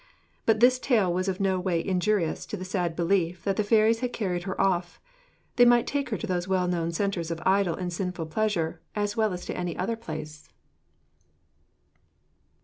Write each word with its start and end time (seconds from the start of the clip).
but 0.47 0.59
this 0.61 0.79
tale 0.79 1.13
was 1.13 1.29
in 1.29 1.35
no 1.39 1.59
way 1.59 1.79
injurious 1.85 2.47
to 2.47 2.57
the 2.57 2.65
sad 2.65 2.95
belief 2.95 3.43
that 3.43 3.55
the 3.55 3.63
fairies 3.63 3.99
had 3.99 4.11
carried 4.11 4.45
her 4.45 4.59
off; 4.59 4.99
they 5.57 5.63
might 5.63 5.85
take 5.85 6.09
her 6.09 6.17
to 6.17 6.25
those 6.25 6.47
well 6.47 6.67
known 6.67 6.91
centres 6.91 7.29
of 7.29 7.39
idle 7.45 7.75
and 7.75 7.93
sinful 7.93 8.25
pleasure, 8.25 8.81
as 8.95 9.15
well 9.15 9.31
as 9.31 9.45
to 9.45 9.55
any 9.55 9.77
other 9.77 9.95
place. 9.95 10.49